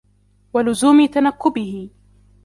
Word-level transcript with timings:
وَلُزُومِ 0.53 1.05
تَنَكُّبِهِ 1.07 1.89